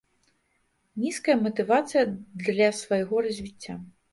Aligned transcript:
Нізкая 1.03 1.35
матывацыя 1.45 2.03
для 2.49 2.73
свайго 2.81 3.25
развіцця. 3.29 3.73